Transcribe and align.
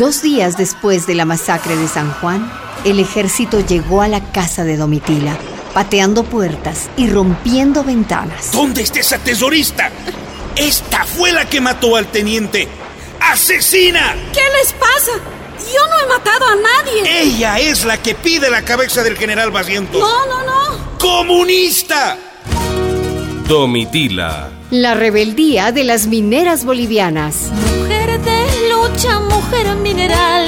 Dos 0.00 0.22
días 0.22 0.56
después 0.56 1.06
de 1.06 1.14
la 1.14 1.26
masacre 1.26 1.76
de 1.76 1.86
San 1.86 2.10
Juan, 2.14 2.50
el 2.86 3.00
ejército 3.00 3.60
llegó 3.60 4.00
a 4.00 4.08
la 4.08 4.32
casa 4.32 4.64
de 4.64 4.78
Domitila, 4.78 5.36
pateando 5.74 6.24
puertas 6.24 6.88
y 6.96 7.10
rompiendo 7.10 7.84
ventanas. 7.84 8.50
¿Dónde 8.50 8.80
está 8.80 9.00
esa 9.00 9.18
tesorista? 9.18 9.90
Esta 10.56 11.04
fue 11.04 11.32
la 11.32 11.44
que 11.44 11.60
mató 11.60 11.96
al 11.96 12.06
teniente. 12.06 12.66
¡Asesina! 13.20 14.16
¿Qué 14.32 14.40
les 14.58 14.72
pasa? 14.72 15.20
Yo 15.70 15.86
no 15.90 16.00
he 16.02 16.08
matado 16.08 16.46
a 16.46 16.54
nadie. 16.56 17.20
Ella 17.20 17.58
es 17.58 17.84
la 17.84 17.98
que 17.98 18.14
pide 18.14 18.48
la 18.48 18.62
cabeza 18.62 19.02
del 19.02 19.18
general 19.18 19.50
Basientos. 19.50 20.00
No, 20.00 20.24
no, 20.24 20.42
no. 20.42 20.98
¡Comunista! 20.98 22.16
Domitila. 23.46 24.48
La 24.70 24.94
rebeldía 24.94 25.72
de 25.72 25.84
las 25.84 26.06
mineras 26.06 26.64
bolivianas. 26.64 27.50
Mujer 27.76 28.18
de 28.22 28.70
lucha, 28.70 29.20
mujer 29.50 29.76
mineral. 29.76 30.46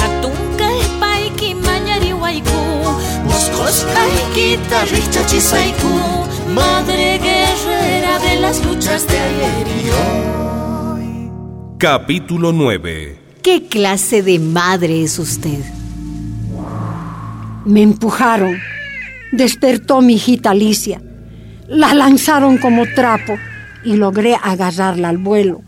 Hatunka 0.00 0.68
paiki 1.00 1.54
mañari 1.54 2.12
waiku. 2.12 2.60
Moscosca 3.24 4.02
guitarrista 4.34 5.26
chisaiku. 5.26 5.92
Madre 6.54 7.18
guerrera 7.18 8.18
de 8.18 8.40
las 8.40 8.64
luchas 8.64 9.06
de 9.08 9.18
ayer 9.18 9.66
y 9.66 9.88
hoy. 9.90 11.30
Capítulo 11.78 12.52
9. 12.52 13.18
¿Qué 13.42 13.66
clase 13.68 14.22
de 14.22 14.38
madre 14.38 15.02
es 15.02 15.18
usted? 15.18 15.64
Me 17.64 17.82
empujaron. 17.82 18.58
Despertó 19.32 20.02
mi 20.02 20.14
hijita 20.14 20.50
Alicia. 20.50 21.00
La 21.68 21.94
lanzaron 21.94 22.58
como 22.58 22.84
trapo 22.94 23.34
y 23.84 23.96
logré 23.96 24.36
agarrarla 24.40 25.08
al 25.08 25.18
vuelo. 25.18 25.62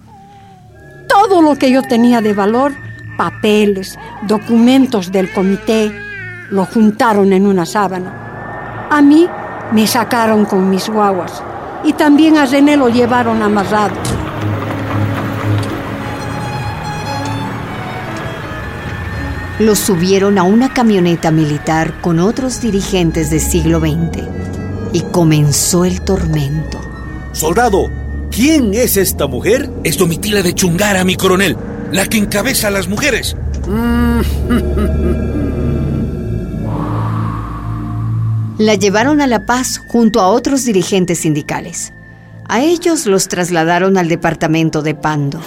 Todo 1.14 1.40
lo 1.42 1.54
que 1.54 1.70
yo 1.70 1.82
tenía 1.82 2.20
de 2.20 2.34
valor, 2.34 2.72
papeles, 3.16 3.96
documentos 4.22 5.12
del 5.12 5.32
comité, 5.32 5.92
lo 6.50 6.66
juntaron 6.66 7.32
en 7.32 7.46
una 7.46 7.64
sábana. 7.64 8.88
A 8.90 9.00
mí 9.00 9.28
me 9.70 9.86
sacaron 9.86 10.44
con 10.44 10.68
mis 10.68 10.88
guaguas 10.88 11.40
y 11.84 11.92
también 11.92 12.36
a 12.36 12.46
René 12.46 12.76
lo 12.76 12.88
llevaron 12.88 13.42
amarrado. 13.42 13.94
Lo 19.60 19.76
subieron 19.76 20.36
a 20.36 20.42
una 20.42 20.74
camioneta 20.74 21.30
militar 21.30 22.00
con 22.00 22.18
otros 22.18 22.60
dirigentes 22.60 23.30
del 23.30 23.40
siglo 23.40 23.78
XX 23.78 24.24
y 24.92 25.02
comenzó 25.12 25.84
el 25.84 26.00
tormento. 26.00 26.80
Soldado, 27.30 28.03
¿quién 28.34 28.74
es 28.74 28.96
esta 28.96 29.26
mujer? 29.26 29.70
Es 29.84 29.96
Domitila 29.96 30.42
de 30.42 30.54
Chungara, 30.54 31.04
mi 31.04 31.14
coronel, 31.14 31.56
la 31.92 32.06
que 32.06 32.18
encabeza 32.18 32.68
a 32.68 32.70
las 32.70 32.88
mujeres. 32.88 33.36
La 38.58 38.74
llevaron 38.74 39.20
a 39.20 39.26
La 39.26 39.46
Paz 39.46 39.80
junto 39.88 40.20
a 40.20 40.28
otros 40.28 40.64
dirigentes 40.64 41.20
sindicales. 41.20 41.92
A 42.48 42.60
ellos 42.62 43.06
los 43.06 43.28
trasladaron 43.28 43.96
al 43.96 44.08
departamento 44.08 44.82
de 44.82 44.94
Pando. 44.94 45.40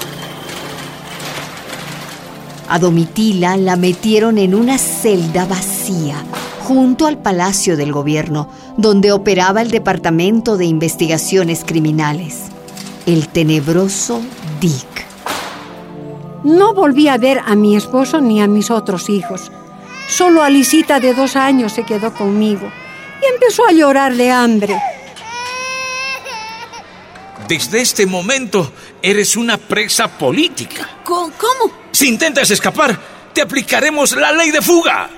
A 2.69 2.79
Domitila 2.79 3.55
la 3.57 3.75
metieron 3.75 4.37
en 4.37 4.55
una 4.55 4.77
celda 4.77 5.45
vacía 5.45 6.23
junto 6.63 7.07
al 7.07 7.17
Palacio 7.17 7.77
del 7.77 7.93
Gobierno, 7.93 8.49
donde 8.75 9.13
operaba 9.13 9.61
el 9.61 9.71
Departamento 9.71 10.57
de 10.57 10.65
Investigaciones 10.65 11.63
Criminales, 11.65 12.41
el 13.07 13.29
tenebroso 13.29 14.21
Dick. 14.59 15.07
No 16.43 16.73
volví 16.73 17.07
a 17.07 17.17
ver 17.17 17.41
a 17.43 17.55
mi 17.55 17.75
esposo 17.75 18.21
ni 18.21 18.41
a 18.41 18.47
mis 18.47 18.69
otros 18.69 19.09
hijos. 19.09 19.49
Solo 20.09 20.43
Alicita 20.43 20.99
de 20.99 21.13
dos 21.13 21.35
años 21.35 21.73
se 21.73 21.83
quedó 21.83 22.13
conmigo 22.13 22.69
y 23.21 23.33
empezó 23.33 23.65
a 23.65 23.71
llorar 23.71 24.15
de 24.15 24.29
hambre. 24.29 24.77
Desde 27.47 27.81
este 27.81 28.05
momento 28.05 28.73
eres 29.01 29.37
una 29.37 29.57
presa 29.57 30.09
política. 30.09 30.89
¿Cómo? 31.05 31.31
¿Cómo? 31.37 31.73
Si 31.91 32.09
intentas 32.09 32.51
escapar, 32.51 32.99
te 33.33 33.41
aplicaremos 33.41 34.11
la 34.17 34.33
ley 34.33 34.51
de 34.51 34.61
fuga. 34.61 35.09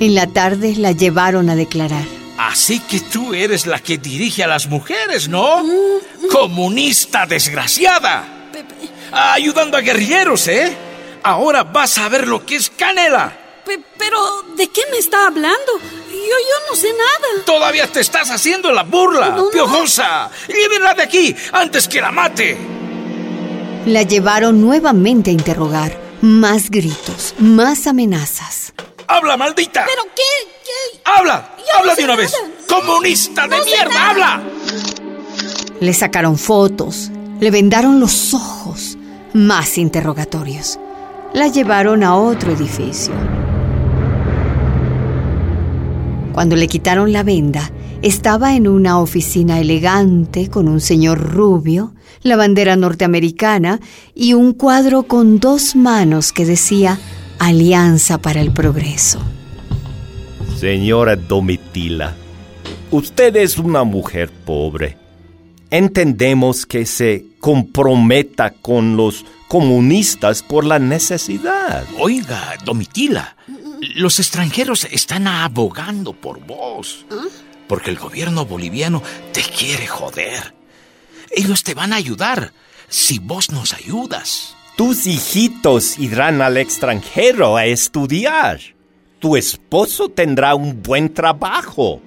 En 0.00 0.14
la 0.14 0.26
tarde 0.28 0.76
la 0.76 0.92
llevaron 0.92 1.50
a 1.50 1.56
declarar. 1.56 2.19
Así 2.50 2.80
que 2.80 2.98
tú 3.00 3.32
eres 3.32 3.66
la 3.66 3.78
que 3.78 3.96
dirige 3.98 4.42
a 4.42 4.46
las 4.48 4.66
mujeres, 4.66 5.28
¿no? 5.28 5.62
Comunista 6.32 7.24
desgraciada. 7.26 8.24
Ayudando 9.12 9.76
a 9.76 9.80
guerrilleros, 9.80 10.48
¿eh? 10.48 10.76
Ahora 11.22 11.62
vas 11.64 11.96
a 11.98 12.08
ver 12.08 12.26
lo 12.26 12.44
que 12.44 12.56
es 12.56 12.70
canela. 12.70 13.36
Pe- 13.64 13.80
pero, 13.98 14.18
¿de 14.56 14.66
qué 14.68 14.82
me 14.90 14.98
está 14.98 15.26
hablando? 15.26 15.72
Yo, 15.78 16.16
yo 16.16 16.70
no 16.70 16.74
sé 16.76 16.88
nada. 16.92 17.44
Todavía 17.44 17.86
te 17.86 18.00
estás 18.00 18.30
haciendo 18.30 18.72
la 18.72 18.82
burla, 18.82 19.30
No, 19.30 19.44
no. 19.44 19.50
piojosa. 19.50 20.30
Llévenla 20.48 20.94
de 20.94 21.02
aquí 21.02 21.36
antes 21.52 21.86
que 21.86 22.00
la 22.00 22.10
mate. 22.10 22.56
La 23.86 24.02
llevaron 24.02 24.60
nuevamente 24.60 25.30
a 25.30 25.34
interrogar. 25.34 25.96
Más 26.22 26.68
gritos, 26.70 27.34
más 27.38 27.86
amenazas. 27.86 28.72
¡Habla, 29.06 29.36
maldita! 29.36 29.86
¿Pero 29.88 30.02
qué? 30.14 30.50
qué? 30.64 31.00
¡Habla! 31.04 31.56
¡Habla 31.80 31.94
de 31.94 32.04
una 32.04 32.16
vez! 32.16 32.34
¡Comunista 32.68 33.48
de 33.48 33.56
mierda! 33.64 34.10
¡Habla! 34.10 34.42
Le 35.80 35.94
sacaron 35.94 36.36
fotos, 36.36 37.10
le 37.40 37.50
vendaron 37.50 38.00
los 38.00 38.34
ojos, 38.34 38.98
más 39.32 39.78
interrogatorios. 39.78 40.78
La 41.32 41.48
llevaron 41.48 42.02
a 42.02 42.16
otro 42.16 42.52
edificio. 42.52 43.14
Cuando 46.34 46.54
le 46.54 46.68
quitaron 46.68 47.14
la 47.14 47.22
venda, 47.22 47.70
estaba 48.02 48.54
en 48.56 48.68
una 48.68 48.98
oficina 48.98 49.58
elegante 49.58 50.50
con 50.50 50.68
un 50.68 50.82
señor 50.82 51.32
rubio, 51.32 51.94
la 52.22 52.36
bandera 52.36 52.76
norteamericana 52.76 53.80
y 54.14 54.34
un 54.34 54.52
cuadro 54.52 55.04
con 55.04 55.40
dos 55.40 55.74
manos 55.76 56.34
que 56.34 56.44
decía 56.44 56.98
Alianza 57.38 58.18
para 58.18 58.42
el 58.42 58.52
Progreso. 58.52 59.18
Señora 60.60 61.16
Domitila, 61.16 62.14
usted 62.90 63.34
es 63.36 63.56
una 63.56 63.82
mujer 63.82 64.30
pobre. 64.30 64.98
Entendemos 65.70 66.66
que 66.66 66.84
se 66.84 67.24
comprometa 67.40 68.50
con 68.50 68.94
los 68.94 69.24
comunistas 69.48 70.42
por 70.42 70.66
la 70.66 70.78
necesidad. 70.78 71.86
Oiga, 71.98 72.58
Domitila, 72.62 73.36
los 73.94 74.18
extranjeros 74.18 74.84
están 74.84 75.28
abogando 75.28 76.12
por 76.12 76.44
vos. 76.44 77.06
Porque 77.66 77.88
el 77.88 77.96
gobierno 77.96 78.44
boliviano 78.44 79.02
te 79.32 79.40
quiere 79.40 79.86
joder. 79.86 80.54
Ellos 81.30 81.64
te 81.64 81.72
van 81.72 81.94
a 81.94 81.96
ayudar 81.96 82.52
si 82.86 83.18
vos 83.18 83.50
nos 83.50 83.72
ayudas. 83.72 84.54
Tus 84.76 85.06
hijitos 85.06 85.98
irán 85.98 86.42
al 86.42 86.58
extranjero 86.58 87.56
a 87.56 87.64
estudiar. 87.64 88.60
Tu 89.20 89.36
esposo 89.36 90.08
tendrá 90.08 90.54
un 90.54 90.82
buen 90.82 91.12
trabajo. 91.12 92.00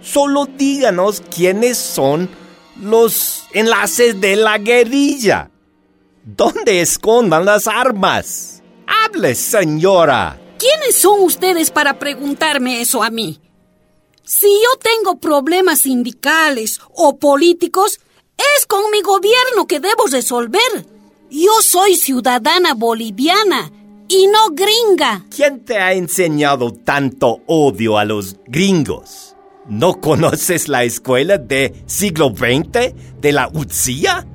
Solo 0.00 0.46
díganos 0.46 1.20
quiénes 1.20 1.76
son 1.76 2.30
los 2.80 3.44
enlaces 3.52 4.18
de 4.22 4.36
la 4.36 4.56
guerrilla. 4.56 5.50
¿Dónde 6.24 6.80
escondan 6.80 7.44
las 7.44 7.68
armas? 7.68 8.62
Hable, 8.86 9.34
señora. 9.34 10.40
¿Quiénes 10.58 10.96
son 10.96 11.20
ustedes 11.20 11.70
para 11.70 11.98
preguntarme 11.98 12.80
eso 12.80 13.02
a 13.02 13.10
mí? 13.10 13.38
Si 14.24 14.46
yo 14.46 14.78
tengo 14.78 15.20
problemas 15.20 15.80
sindicales 15.80 16.80
o 16.94 17.18
políticos, 17.18 18.00
es 18.56 18.64
con 18.64 18.90
mi 18.90 19.02
gobierno 19.02 19.66
que 19.66 19.80
debo 19.80 20.06
resolver. 20.10 20.86
Yo 21.30 21.52
soy 21.60 21.96
ciudadana 21.96 22.72
boliviana 22.72 23.70
y 24.10 24.26
no 24.26 24.50
gringa. 24.50 25.24
¿Quién 25.34 25.60
te 25.60 25.78
ha 25.78 25.92
enseñado 25.92 26.72
tanto 26.72 27.42
odio 27.46 27.96
a 27.96 28.04
los 28.04 28.36
gringos? 28.46 29.36
¿No 29.68 30.00
conoces 30.00 30.68
la 30.68 30.82
escuela 30.82 31.38
de 31.38 31.84
siglo 31.86 32.30
XX 32.30 32.92
de 33.20 33.32
la 33.32 33.48
UTSIA? 33.48 34.26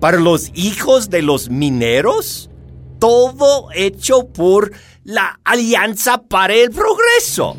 ¿Para 0.00 0.18
los 0.18 0.50
hijos 0.54 1.10
de 1.10 1.20
los 1.20 1.50
mineros? 1.50 2.48
Todo 2.98 3.68
hecho 3.74 4.26
por 4.26 4.72
la 5.04 5.38
Alianza 5.44 6.22
para 6.22 6.54
el 6.54 6.70
Progreso. 6.70 7.56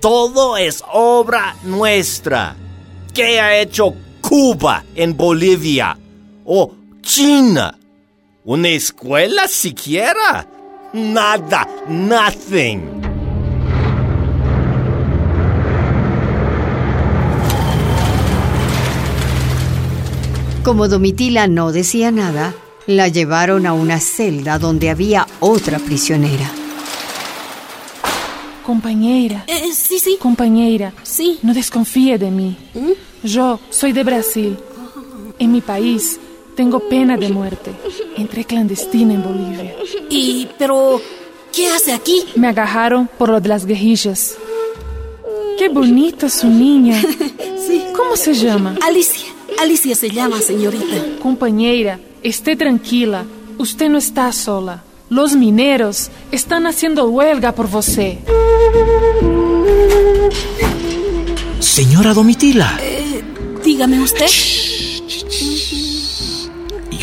Todo 0.00 0.56
es 0.56 0.82
obra 0.92 1.54
nuestra. 1.62 2.56
¿Qué 3.14 3.40
ha 3.40 3.60
hecho 3.60 3.94
Cuba 4.20 4.84
en 4.96 5.16
Bolivia? 5.16 5.96
¿O 6.44 6.72
China? 7.00 7.78
¿Una 8.44 8.70
escuela 8.70 9.46
siquiera? 9.46 10.48
Nada, 10.94 11.66
nothing. 11.88 12.80
Como 20.62 20.86
Domitila 20.86 21.48
no 21.48 21.72
decía 21.72 22.12
nada, 22.12 22.54
La 22.86 23.08
llevaron 23.08 23.66
a 23.66 23.72
una 23.72 23.98
celda 23.98 24.60
donde 24.60 24.88
había 24.88 25.26
otra 25.40 25.80
prisionera. 25.80 26.48
Compañera. 28.64 29.44
Eh, 29.48 29.72
sí, 29.74 29.98
sí. 29.98 30.16
Compañera. 30.20 30.92
Sí. 31.02 31.40
No 31.42 31.54
desconfíe 31.54 32.18
de 32.18 32.30
mí. 32.30 32.56
Yo 33.24 33.58
soy 33.70 33.92
de 33.92 34.04
Brasil. 34.04 34.56
En 35.40 35.50
mi 35.50 35.60
país 35.60 36.20
tengo 36.54 36.80
pena 36.80 37.16
de 37.16 37.28
muerte. 37.28 37.72
Entré 38.16 38.44
clandestina 38.44 39.14
en 39.14 39.22
Bolivia. 39.22 39.74
Y, 40.08 40.48
pero, 40.58 41.00
¿qué 41.52 41.68
hace 41.68 41.92
aquí? 41.92 42.24
Me 42.36 42.48
agarraron 42.48 43.08
por 43.18 43.28
lo 43.28 43.40
de 43.40 43.48
las 43.48 43.66
guerrillas. 43.66 44.36
Qué 45.58 45.68
bonita 45.68 46.28
su 46.28 46.48
niña. 46.48 47.00
Sí. 47.66 47.82
¿Cómo 47.96 48.14
se 48.14 48.34
llama? 48.34 48.76
Alicia. 48.82 49.26
Alicia 49.58 49.94
se 49.94 50.10
llama, 50.10 50.38
señorita. 50.42 51.18
Compañera, 51.22 51.98
esté 52.22 52.56
tranquila. 52.56 53.24
Usted 53.56 53.88
no 53.88 53.96
está 53.96 54.30
sola. 54.32 54.84
Los 55.08 55.34
mineros 55.34 56.10
están 56.30 56.66
haciendo 56.66 57.08
huelga 57.08 57.52
por 57.52 57.70
você. 57.70 58.18
Señora 61.60 62.12
Domitila, 62.12 62.78
Dígame 63.64 64.00
usted. 64.02 64.26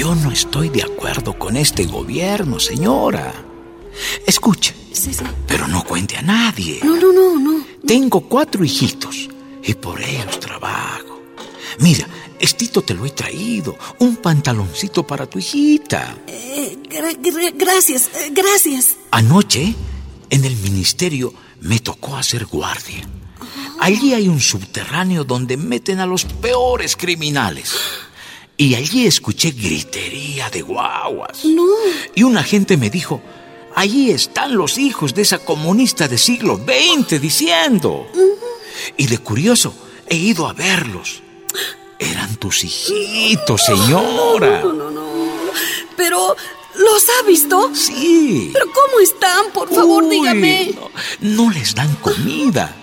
Yo 0.01 0.15
no 0.15 0.31
estoy 0.31 0.69
de 0.69 0.81
acuerdo 0.81 1.37
con 1.37 1.55
este 1.55 1.85
gobierno, 1.85 2.59
señora. 2.59 3.31
Escuche, 4.25 4.73
Sí, 4.91 5.13
sí. 5.13 5.23
pero 5.45 5.67
no 5.67 5.83
cuente 5.83 6.17
a 6.17 6.23
nadie. 6.23 6.79
No, 6.83 6.95
no, 6.95 7.13
no, 7.13 7.37
no. 7.37 7.63
Tengo 7.85 8.21
cuatro 8.21 8.63
hijitos 8.65 9.29
y 9.63 9.75
por 9.75 10.01
ellos 10.01 10.39
trabajo. 10.39 11.21
Mira, 11.77 12.07
estito 12.39 12.81
te 12.81 12.95
lo 12.95 13.05
he 13.05 13.11
traído, 13.11 13.77
un 13.99 14.15
pantaloncito 14.15 15.05
para 15.05 15.27
tu 15.27 15.37
hijita. 15.37 16.17
Eh, 16.25 16.79
gra- 16.89 17.19
gra- 17.21 17.53
gracias, 17.55 18.09
eh, 18.15 18.31
gracias. 18.33 18.95
Anoche, 19.11 19.75
en 20.31 20.45
el 20.45 20.55
ministerio, 20.57 21.31
me 21.59 21.77
tocó 21.79 22.15
hacer 22.15 22.47
guardia. 22.47 23.07
Allí 23.79 24.15
hay 24.15 24.27
un 24.29 24.39
subterráneo 24.39 25.25
donde 25.25 25.57
meten 25.57 25.99
a 25.99 26.07
los 26.07 26.25
peores 26.25 26.95
criminales. 26.95 27.75
Y 28.61 28.75
allí 28.75 29.07
escuché 29.07 29.49
gritería 29.49 30.47
de 30.51 30.61
guaguas. 30.61 31.43
No. 31.45 31.65
Y 32.13 32.21
un 32.21 32.37
agente 32.37 32.77
me 32.77 32.91
dijo, 32.91 33.19
allí 33.73 34.11
están 34.11 34.55
los 34.55 34.77
hijos 34.77 35.15
de 35.15 35.23
esa 35.23 35.39
comunista 35.39 36.07
de 36.07 36.19
siglo 36.19 36.57
XX 36.57 37.19
diciendo. 37.19 38.05
Y 38.97 39.07
de 39.07 39.17
curioso, 39.17 39.73
he 40.07 40.15
ido 40.15 40.47
a 40.47 40.53
verlos. 40.53 41.23
Eran 41.97 42.35
tus 42.35 42.63
hijitos, 42.63 43.65
señora. 43.65 44.63
Pero, 45.97 46.35
¿los 46.75 47.05
ha 47.09 47.25
visto? 47.25 47.71
Sí. 47.73 48.51
¿Pero 48.53 48.67
cómo 48.67 48.99
están? 48.99 49.51
Por 49.55 49.73
favor, 49.73 50.03
Uy, 50.03 50.17
dígame. 50.17 50.75
No, 51.19 51.45
no 51.45 51.51
les 51.51 51.73
dan 51.73 51.95
comida. 51.95 52.75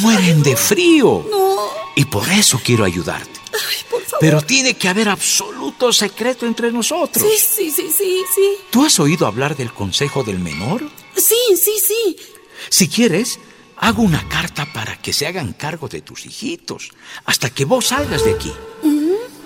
Mueren 0.00 0.42
de 0.42 0.56
frío. 0.56 1.26
No. 1.30 1.56
Y 1.94 2.06
por 2.06 2.26
eso 2.30 2.58
quiero 2.64 2.86
ayudarte. 2.86 3.35
Ay, 3.68 3.76
por 3.90 4.02
favor. 4.02 4.18
Pero 4.20 4.42
tiene 4.42 4.74
que 4.74 4.88
haber 4.88 5.08
absoluto 5.08 5.92
secreto 5.92 6.46
entre 6.46 6.70
nosotros. 6.72 7.26
Sí, 7.26 7.38
sí, 7.38 7.70
sí, 7.70 7.90
sí, 7.90 8.22
sí. 8.34 8.56
¿Tú 8.70 8.84
has 8.84 8.98
oído 9.00 9.26
hablar 9.26 9.56
del 9.56 9.72
Consejo 9.72 10.22
del 10.22 10.38
Menor? 10.38 10.82
Sí, 11.16 11.56
sí, 11.56 11.72
sí. 11.82 12.16
Si 12.68 12.88
quieres, 12.88 13.38
hago 13.76 14.02
una 14.02 14.28
carta 14.28 14.66
para 14.72 14.96
que 15.00 15.12
se 15.12 15.26
hagan 15.26 15.52
cargo 15.52 15.88
de 15.88 16.02
tus 16.02 16.26
hijitos 16.26 16.90
hasta 17.24 17.50
que 17.50 17.64
vos 17.64 17.86
salgas 17.86 18.24
de 18.24 18.32
aquí. 18.32 18.52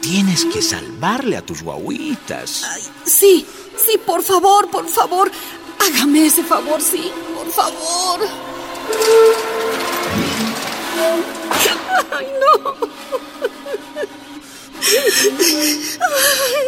Tienes 0.00 0.46
que 0.46 0.62
salvarle 0.62 1.36
a 1.36 1.44
tus 1.44 1.62
guaguitas. 1.62 2.64
Ay, 2.64 2.82
sí, 3.04 3.46
sí, 3.76 3.98
por 3.98 4.22
favor, 4.22 4.70
por 4.70 4.88
favor. 4.88 5.30
Hágame 5.78 6.26
ese 6.26 6.42
favor, 6.42 6.80
sí, 6.80 7.10
por 7.34 7.50
favor. 7.52 8.20
Ay, 12.12 12.26
no. 12.40 12.74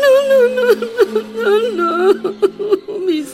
No, 0.02 0.10
no, 0.28 0.38
no, 0.48 0.64
no, 1.34 2.12
no. 2.22 2.32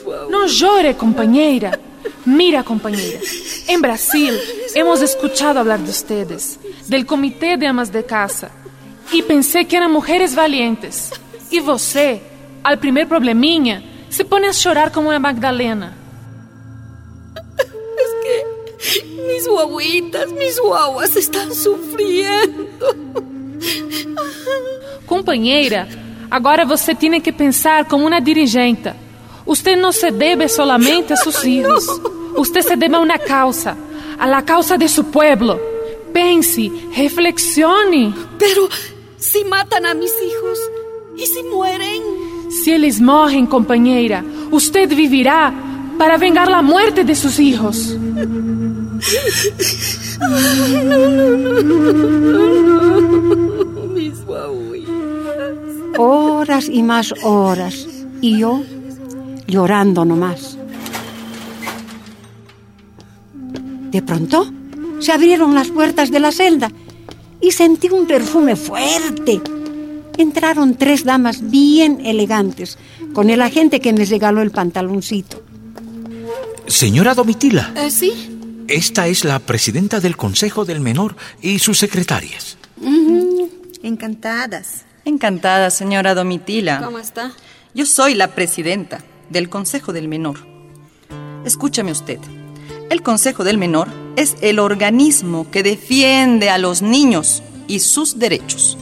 Guaguas. 0.04 0.30
No 0.30 0.46
llore, 0.46 0.96
compañera. 0.96 1.78
Mira, 2.24 2.62
compañera. 2.62 3.20
En 3.66 3.80
Brasil 3.80 4.38
hemos 4.74 5.02
escuchado 5.02 5.60
hablar 5.60 5.80
de 5.80 5.90
ustedes, 5.90 6.58
del 6.86 7.06
Comité 7.06 7.56
de 7.56 7.66
Amas 7.66 7.92
de 7.92 8.04
Casa, 8.04 8.50
y 9.12 9.22
pensé 9.22 9.66
que 9.66 9.76
eran 9.76 9.90
mujeres 9.92 10.34
valientes. 10.34 11.10
Y 11.50 11.60
você, 11.60 12.20
al 12.62 12.78
primer 12.78 13.08
probleminha, 13.08 13.82
se 14.10 14.24
pone 14.24 14.48
a 14.48 14.52
chorar 14.52 14.92
como 14.92 15.08
una 15.08 15.18
Magdalena. 15.18 15.96
Mis 19.26 19.46
guaguitas, 19.46 20.30
mis 20.32 20.58
guaguas 20.60 21.16
están 21.16 21.54
sufriendo. 21.54 22.94
Companheira, 25.28 25.86
agora 26.30 26.64
você 26.64 26.94
tem 26.94 27.20
que 27.20 27.30
pensar 27.30 27.84
como 27.84 28.06
uma 28.06 28.18
dirigente. 28.18 28.90
Você 29.44 29.76
não 29.76 29.92
se 29.92 30.10
deve 30.10 30.48
solamente 30.48 31.12
a 31.12 31.16
seus 31.16 31.40
filhos. 31.40 31.84
Você 32.34 32.62
se 32.62 32.74
deve 32.74 32.94
a 32.94 33.00
uma 33.00 33.18
causa, 33.18 33.76
a 34.18 34.24
la 34.24 34.40
causa 34.40 34.78
de 34.78 34.88
seu 34.88 35.04
pueblo. 35.04 35.60
Pense, 36.14 36.72
reflexione. 36.92 38.14
Pero 38.38 38.70
si 39.18 39.44
matan 39.44 39.84
a 39.84 39.92
mis 39.92 40.12
hijos 40.12 40.58
y 41.18 41.26
si 41.26 41.42
mueren. 41.42 42.02
Se 42.64 42.70
eles 42.70 42.98
morrem, 42.98 43.44
companheira, 43.44 44.24
você 44.50 44.86
vivirá 44.86 45.52
para 45.98 46.16
vengar 46.16 46.50
a 46.50 46.62
morte 46.62 47.04
de 47.04 47.14
seus 47.14 47.36
filhos. 47.36 47.94
Mis 48.96 50.16
guaguitas. 50.16 53.07
Horas 55.98 56.68
y 56.68 56.82
más 56.82 57.12
horas. 57.22 57.86
Y 58.20 58.38
yo 58.38 58.62
llorando 59.46 60.04
nomás. 60.04 60.56
De 63.90 64.02
pronto 64.02 64.50
se 65.00 65.12
abrieron 65.12 65.54
las 65.54 65.68
puertas 65.68 66.10
de 66.10 66.20
la 66.20 66.32
celda 66.32 66.70
y 67.40 67.50
sentí 67.52 67.88
un 67.88 68.06
perfume 68.06 68.56
fuerte. 68.56 69.40
Entraron 70.16 70.74
tres 70.76 71.04
damas 71.04 71.50
bien 71.50 72.04
elegantes 72.04 72.76
con 73.12 73.30
el 73.30 73.40
agente 73.40 73.80
que 73.80 73.92
me 73.92 74.04
regaló 74.04 74.42
el 74.42 74.50
pantaloncito. 74.50 75.42
Señora 76.66 77.14
Domitila, 77.14 77.72
Eh, 77.76 77.90
sí. 77.90 78.12
esta 78.68 79.06
es 79.06 79.24
la 79.24 79.38
presidenta 79.38 80.00
del 80.00 80.16
Consejo 80.16 80.64
del 80.64 80.80
Menor 80.80 81.16
y 81.40 81.60
sus 81.60 81.78
secretarias. 81.78 82.58
Encantadas. 83.82 84.84
Encantada, 85.08 85.70
señora 85.70 86.14
Domitila. 86.14 86.82
¿Cómo 86.84 86.98
está? 86.98 87.32
Yo 87.72 87.86
soy 87.86 88.12
la 88.14 88.34
presidenta 88.34 89.02
del 89.30 89.48
Consejo 89.48 89.94
del 89.94 90.06
Menor. 90.06 90.40
Escúchame 91.46 91.92
usted. 91.92 92.18
El 92.90 93.02
Consejo 93.02 93.42
del 93.42 93.56
Menor 93.56 93.88
es 94.16 94.36
el 94.42 94.58
organismo 94.58 95.50
que 95.50 95.62
defiende 95.62 96.50
a 96.50 96.58
los 96.58 96.82
niños 96.82 97.42
y 97.68 97.78
sus 97.78 98.18
derechos. 98.18 98.76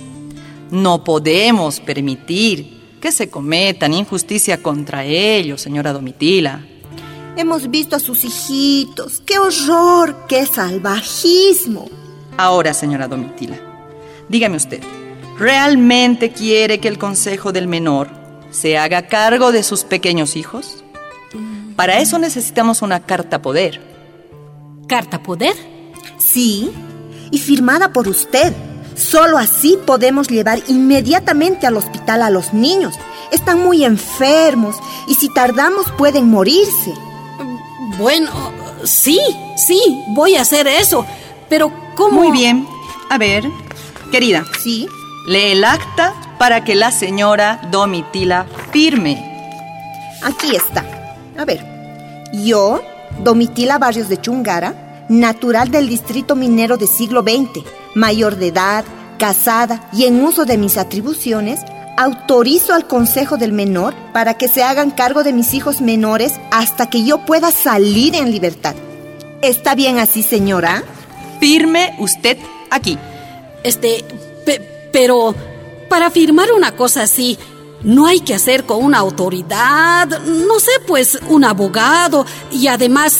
No 0.73 1.04
podemos 1.04 1.78
permitir 1.78 2.99
que 3.00 3.12
se 3.12 3.30
cometan 3.30 3.95
injusticia 3.95 4.61
contra 4.61 5.04
ellos, 5.04 5.61
señora 5.61 5.92
Domitila. 5.92 6.66
Hemos 7.37 7.71
visto 7.71 7.95
a 7.95 8.00
sus 8.00 8.25
hijitos. 8.25 9.23
¡Qué 9.25 9.38
horror! 9.38 10.26
¡Qué 10.26 10.45
salvajismo! 10.45 11.88
Ahora, 12.37 12.75
señora 12.75 13.06
Domitila, 13.06 13.61
dígame 14.28 14.56
usted, 14.56 14.83
¿realmente 15.38 16.33
quiere 16.33 16.81
que 16.81 16.88
el 16.88 16.99
Consejo 16.99 17.52
del 17.52 17.69
Menor 17.69 18.09
se 18.50 18.78
haga 18.78 19.09
cargo 19.09 19.52
de 19.52 19.62
sus 19.62 19.85
pequeños 19.85 20.37
hijos? 20.37 20.85
Para 21.76 21.99
eso 21.99 22.19
necesitamos 22.19 22.81
una 22.83 23.00
carta 23.00 23.43
poder. 23.43 23.81
¿Carta 24.88 25.23
poder? 25.23 25.55
Sí, 26.19 26.71
y 27.31 27.38
firmada 27.38 27.93
por 27.93 28.09
usted. 28.09 28.55
Solo 28.95 29.37
así 29.37 29.78
podemos 29.85 30.28
llevar 30.28 30.62
inmediatamente 30.69 31.66
al 31.66 31.76
hospital 31.76 32.23
a 32.23 32.31
los 32.31 32.55
niños. 32.55 32.95
Están 33.31 33.61
muy 33.62 33.85
enfermos 33.85 34.76
y 35.07 35.14
si 35.14 35.28
tardamos 35.35 35.90
pueden 35.99 36.31
morirse. 36.31 36.95
Bueno, 37.99 38.31
sí, 38.85 39.21
sí, 39.57 39.81
voy 40.09 40.37
a 40.37 40.43
hacer 40.43 40.66
eso. 40.66 41.05
Pero 41.50 41.71
¿cómo? 41.95 42.23
Muy 42.23 42.33
bien. 42.33 42.66
A 43.11 43.19
ver, 43.19 43.45
querida, 44.11 44.45
Sí, 44.62 44.88
lee 45.26 45.52
el 45.52 45.64
acta 45.64 46.14
para 46.38 46.64
que 46.64 46.75
la 46.75 46.90
señora 46.90 47.61
Domitila 47.71 48.47
firme. 48.73 49.23
aquí 50.23 50.54
está. 50.54 50.85
A 51.37 51.45
ver, 51.45 51.64
yo, 52.33 52.83
Domitila 53.23 53.78
Barrios 53.78 54.09
de 54.09 54.21
Chungara, 54.21 55.04
natural 55.09 55.71
del 55.71 55.88
distrito 55.88 56.37
minero 56.37 56.76
de 56.76 56.87
siglo 56.87 57.23
XX, 57.23 57.64
mayor 57.95 58.37
de 58.37 58.49
edad, 58.49 58.85
casada 59.18 59.88
y 59.92 60.04
en 60.04 60.23
uso 60.23 60.45
de 60.45 60.59
mis 60.59 60.76
atribuciones, 60.76 61.61
autorizo 61.97 62.75
al 62.75 62.87
Consejo 62.87 63.37
del 63.37 63.52
Menor 63.52 63.95
para 64.12 64.35
que 64.35 64.49
se 64.49 64.62
hagan 64.62 64.90
cargo 64.90 65.25
de 65.25 65.33
mis 65.33 65.54
hijos 65.54 65.80
menores 65.80 66.35
hasta 66.50 66.90
que 66.90 67.04
yo 67.04 67.25
pueda 67.25 67.50
salir 67.50 68.14
en 68.14 68.30
libertad. 68.30 68.75
¿Está 69.42 69.75
bien 69.75 69.99
así, 69.99 70.23
señora? 70.23 70.83
Firme 71.40 71.95
usted 71.99 72.37
aquí. 72.71 72.99
Este, 73.62 74.04
pero 74.97 75.35
para 75.91 76.11
firmar 76.11 76.50
una 76.53 76.75
cosa 76.75 77.03
así, 77.03 77.38
no 77.83 78.07
hay 78.07 78.21
que 78.21 78.33
hacer 78.33 78.65
con 78.65 78.83
una 78.83 78.97
autoridad, 78.97 80.09
no 80.23 80.59
sé, 80.59 80.71
pues 80.87 81.19
un 81.29 81.45
abogado 81.45 82.25
y 82.50 82.69
además 82.69 83.19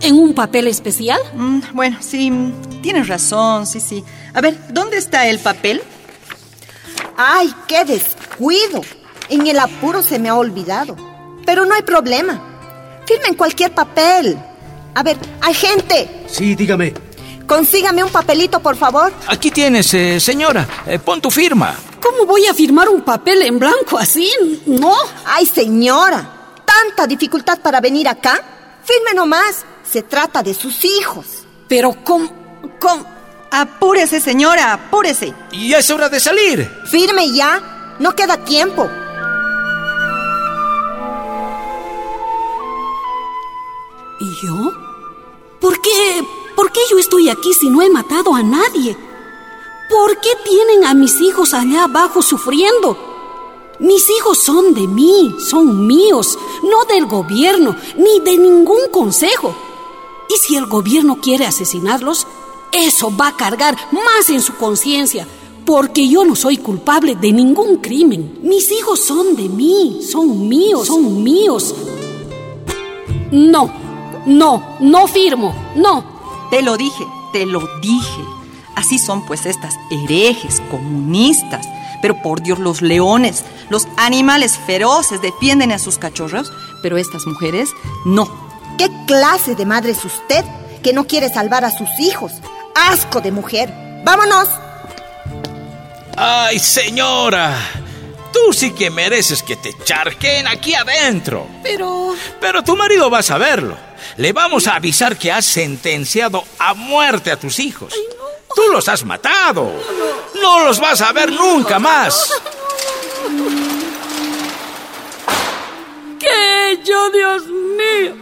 en 0.00 0.14
un 0.14 0.32
papel 0.32 0.68
especial. 0.68 1.18
Mm, 1.34 1.58
bueno, 1.72 1.96
sí, 1.98 2.32
tienes 2.82 3.08
razón, 3.08 3.66
sí, 3.66 3.80
sí. 3.80 4.04
A 4.32 4.40
ver, 4.40 4.56
¿dónde 4.72 4.96
está 4.96 5.26
el 5.26 5.40
papel? 5.40 5.82
¡Ay, 7.16 7.52
qué 7.66 7.84
descuido! 7.84 8.82
En 9.28 9.44
el 9.48 9.58
apuro 9.58 10.04
se 10.04 10.20
me 10.20 10.28
ha 10.28 10.36
olvidado. 10.36 10.94
Pero 11.44 11.66
no 11.66 11.74
hay 11.74 11.82
problema. 11.82 13.02
Firmen 13.06 13.34
cualquier 13.34 13.74
papel. 13.74 14.38
A 14.94 15.02
ver, 15.02 15.16
agente. 15.40 16.24
Sí, 16.28 16.54
dígame. 16.54 17.07
Consígame 17.48 18.04
un 18.04 18.10
papelito, 18.10 18.60
por 18.60 18.76
favor. 18.76 19.10
Aquí 19.26 19.50
tienes, 19.50 19.94
eh, 19.94 20.20
señora. 20.20 20.68
Eh, 20.86 20.98
pon 20.98 21.18
tu 21.18 21.30
firma. 21.30 21.74
¿Cómo 22.00 22.26
voy 22.26 22.44
a 22.46 22.52
firmar 22.52 22.90
un 22.90 23.00
papel 23.00 23.40
en 23.40 23.58
blanco 23.58 23.96
así? 23.98 24.30
No. 24.66 24.94
Ay, 25.24 25.46
señora. 25.46 26.28
¿Tanta 26.66 27.06
dificultad 27.06 27.58
para 27.60 27.80
venir 27.80 28.06
acá? 28.06 28.38
Firme 28.84 29.14
nomás. 29.14 29.64
Se 29.82 30.02
trata 30.02 30.42
de 30.42 30.52
sus 30.52 30.84
hijos. 30.84 31.24
Pero, 31.66 31.96
¿cómo? 32.04 32.30
¿Cómo? 32.78 33.06
Apúrese, 33.50 34.20
señora, 34.20 34.74
apúrese. 34.74 35.32
Y 35.50 35.72
es 35.72 35.90
hora 35.90 36.10
de 36.10 36.20
salir. 36.20 36.70
Firme 36.90 37.32
ya. 37.32 37.96
No 37.98 38.14
queda 38.14 38.36
tiempo. 38.44 38.86
¿Y 44.20 44.46
yo? 44.46 44.72
¿Por 45.60 45.80
qué? 45.80 46.22
¿Por 46.58 46.72
qué 46.72 46.80
yo 46.90 46.98
estoy 46.98 47.28
aquí 47.28 47.54
si 47.54 47.70
no 47.70 47.82
he 47.82 47.88
matado 47.88 48.34
a 48.34 48.42
nadie? 48.42 48.96
¿Por 49.88 50.20
qué 50.20 50.30
tienen 50.44 50.84
a 50.86 50.92
mis 50.92 51.20
hijos 51.20 51.54
allá 51.54 51.84
abajo 51.84 52.20
sufriendo? 52.20 52.98
Mis 53.78 54.10
hijos 54.10 54.38
son 54.42 54.74
de 54.74 54.88
mí, 54.88 55.36
son 55.38 55.86
míos, 55.86 56.36
no 56.64 56.84
del 56.92 57.06
gobierno, 57.06 57.76
ni 57.96 58.18
de 58.24 58.38
ningún 58.38 58.88
consejo. 58.90 59.54
Y 60.28 60.36
si 60.36 60.56
el 60.56 60.66
gobierno 60.66 61.20
quiere 61.22 61.46
asesinarlos, 61.46 62.26
eso 62.72 63.16
va 63.16 63.28
a 63.28 63.36
cargar 63.36 63.76
más 63.92 64.28
en 64.28 64.42
su 64.42 64.56
conciencia, 64.56 65.28
porque 65.64 66.08
yo 66.08 66.24
no 66.24 66.34
soy 66.34 66.56
culpable 66.56 67.14
de 67.14 67.30
ningún 67.30 67.76
crimen. 67.76 68.40
Mis 68.42 68.72
hijos 68.72 68.98
son 68.98 69.36
de 69.36 69.48
mí, 69.48 70.00
son 70.02 70.48
míos, 70.48 70.88
son 70.88 71.22
míos. 71.22 71.72
No, 73.30 73.70
no, 74.26 74.76
no 74.80 75.06
firmo, 75.06 75.54
no. 75.76 76.17
Te 76.50 76.62
lo 76.62 76.76
dije, 76.76 77.06
te 77.32 77.46
lo 77.46 77.60
dije. 77.80 78.22
Así 78.76 78.98
son 78.98 79.26
pues 79.26 79.46
estas 79.46 79.74
herejes 79.90 80.62
comunistas. 80.70 81.66
Pero 82.00 82.22
por 82.22 82.42
Dios, 82.42 82.58
los 82.58 82.80
leones, 82.80 83.44
los 83.70 83.88
animales 83.96 84.58
feroces 84.66 85.20
defienden 85.20 85.72
a 85.72 85.78
sus 85.78 85.98
cachorros, 85.98 86.52
pero 86.82 86.96
estas 86.96 87.26
mujeres 87.26 87.70
no. 88.04 88.28
¿Qué 88.78 88.88
clase 89.06 89.56
de 89.56 89.66
madre 89.66 89.90
es 89.90 90.04
usted 90.04 90.44
que 90.82 90.92
no 90.92 91.08
quiere 91.08 91.28
salvar 91.28 91.64
a 91.64 91.76
sus 91.76 91.88
hijos? 91.98 92.32
asco 92.78 93.20
de 93.20 93.32
mujer. 93.32 93.72
¡Vámonos! 94.04 94.48
¡Ay, 96.16 96.58
señora! 96.58 97.56
Tú 98.32 98.52
sí 98.52 98.72
que 98.72 98.90
mereces 98.90 99.42
que 99.42 99.56
te 99.56 99.74
charquen 99.84 100.46
aquí 100.46 100.74
adentro. 100.74 101.46
Pero... 101.62 102.14
Pero 102.40 102.62
tu 102.62 102.76
marido 102.76 103.10
va 103.10 103.18
a 103.18 103.22
saberlo. 103.22 103.76
Le 104.16 104.32
vamos 104.32 104.66
a 104.66 104.76
avisar 104.76 105.16
que 105.16 105.32
has 105.32 105.44
sentenciado 105.44 106.44
a 106.58 106.74
muerte 106.74 107.30
a 107.30 107.38
tus 107.38 107.58
hijos. 107.58 107.94
Tú 108.54 108.62
los 108.72 108.88
has 108.88 109.04
matado. 109.04 109.72
No 110.40 110.64
los 110.64 110.80
vas 110.80 111.00
a 111.00 111.12
ver 111.12 111.32
nunca 111.32 111.78
más. 111.78 112.32
¿Qué 116.18 116.80
yo, 116.84 117.10
Dios 117.10 117.46
mío? 117.46 118.14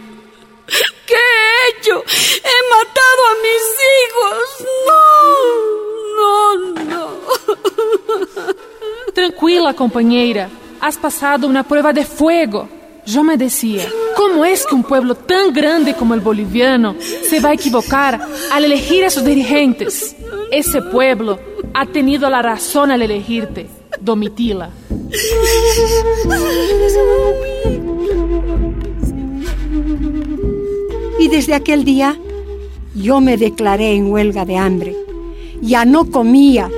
¿Qué 1.05 1.15
he 1.15 1.79
hecho? 1.79 2.03
He 2.03 2.57
matado 2.75 3.21
a 3.25 3.35
mis 3.45 3.65
hijos. 3.97 4.45
No, 6.17 6.55
no, 6.55 6.83
no. 6.83 7.07
Tranquila, 9.13 9.73
compañera. 9.73 10.49
Has 10.79 10.97
pasado 10.97 11.47
una 11.47 11.63
prueba 11.63 11.91
de 11.93 12.05
fuego. 12.05 12.69
Yo 13.07 13.23
me 13.23 13.37
decía, 13.37 13.87
¿cómo 14.17 14.43
es 14.43 14.65
que 14.65 14.75
un 14.75 14.83
pueblo 14.83 15.15
tan 15.15 15.53
grande 15.53 15.93
como 15.93 16.13
el 16.13 16.19
boliviano 16.19 16.93
se 16.99 17.39
va 17.39 17.49
a 17.49 17.53
equivocar 17.53 18.19
al 18.51 18.65
elegir 18.65 19.05
a 19.05 19.09
sus 19.09 19.23
dirigentes? 19.23 20.13
Ese 20.51 20.81
pueblo 20.81 21.39
ha 21.73 21.85
tenido 21.85 22.29
la 22.29 22.41
razón 22.41 22.91
al 22.91 23.01
elegirte, 23.01 23.69
Domitila. 24.01 24.71
Y 31.17 31.29
desde 31.29 31.53
aquel 31.53 31.85
día 31.85 32.19
yo 32.93 33.21
me 33.21 33.37
declaré 33.37 33.93
en 33.93 34.11
huelga 34.11 34.43
de 34.43 34.57
hambre. 34.57 34.95
Ya 35.61 35.85
no 35.85 36.11
comía. 36.11 36.69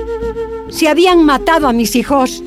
Se 0.68 0.86
habían 0.86 1.24
matado 1.24 1.66
a 1.66 1.72
mis 1.72 1.96
hijos. 1.96 2.40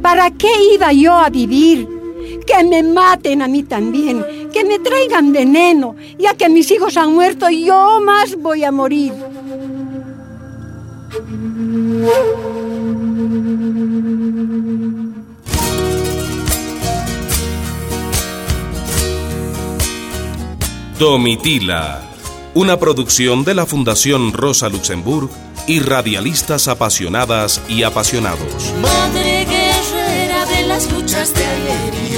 ¿Para 0.00 0.30
qué 0.30 0.48
iba 0.72 0.90
yo 0.94 1.12
a 1.12 1.28
vivir? 1.28 1.99
Que 2.50 2.64
me 2.64 2.82
maten 2.82 3.42
a 3.42 3.48
mí 3.48 3.62
también, 3.62 4.24
que 4.52 4.64
me 4.64 4.80
traigan 4.80 5.32
veneno, 5.32 5.94
ya 6.18 6.34
que 6.34 6.48
mis 6.48 6.68
hijos 6.72 6.96
han 6.96 7.14
muerto, 7.14 7.48
yo 7.48 8.00
más 8.04 8.34
voy 8.36 8.64
a 8.64 8.72
morir. 8.72 9.12
Domitila, 20.98 22.02
una 22.54 22.78
producción 22.80 23.44
de 23.44 23.54
la 23.54 23.64
Fundación 23.64 24.32
Rosa 24.32 24.68
Luxemburg 24.68 25.30
y 25.68 25.78
radialistas 25.78 26.66
apasionadas 26.66 27.62
y 27.68 27.84
apasionados. 27.84 28.74
Madre 28.82 29.46
guerrera 29.46 30.46
de 30.46 30.66
las 30.66 30.90
luchas 30.90 31.32
de 31.32 31.46
ayer 31.46 31.94
y. 32.06 32.09